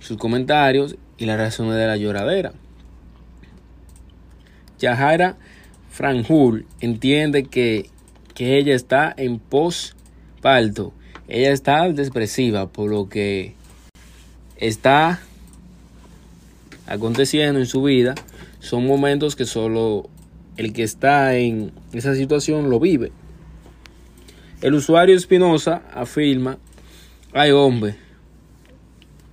[0.00, 2.52] sus comentarios y la razón de la lloradera.
[4.78, 5.36] Yahara
[5.90, 7.90] Franjul entiende que,
[8.34, 10.92] que ella está en post-palto.
[11.26, 13.54] Ella está depresiva por lo que
[14.56, 15.20] está
[16.86, 18.14] aconteciendo en su vida.
[18.60, 20.08] Son momentos que solo
[20.56, 23.12] el que está en esa situación lo vive.
[24.60, 26.58] El usuario Espinosa afirma,
[27.32, 27.96] ay hombre,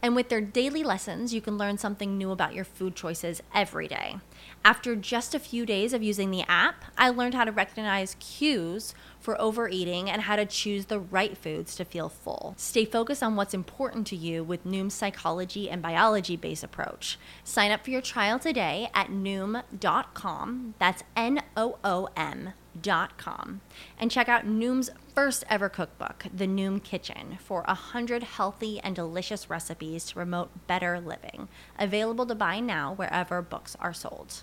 [0.00, 3.88] And with their daily lessons, you can learn something new about your food choices every
[3.88, 4.16] day.
[4.64, 8.94] After just a few days of using the app, I learned how to recognize cues
[9.20, 12.54] for overeating and how to choose the right foods to feel full.
[12.56, 17.18] Stay focused on what's important to you with Noom's psychology and biology based approach.
[17.44, 20.74] Sign up for your trial today at Noom.com.
[20.78, 23.60] That's N O O M noom.com
[23.98, 29.50] and check out Noom's first ever cookbook, The Noom Kitchen, for 100 healthy and delicious
[29.50, 31.48] recipes to promote better living.
[31.78, 34.42] Available to buy now wherever books are sold.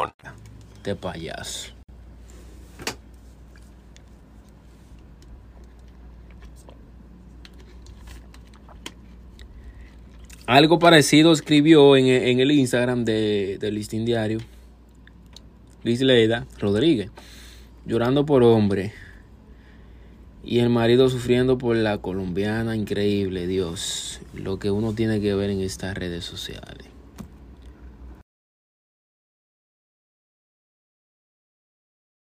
[0.83, 1.71] De payaso.
[10.47, 14.39] Algo parecido escribió en, el Instagram de, de Listín Diario
[15.83, 17.09] Liz Leida Rodríguez,
[17.87, 18.93] llorando por hombre.
[20.43, 25.49] Y el marido sufriendo por la colombiana, increíble, Dios, lo que uno tiene que ver
[25.49, 26.90] en estas redes sociales.